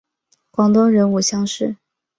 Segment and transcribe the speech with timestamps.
[0.49, 1.75] 广东壬午乡试。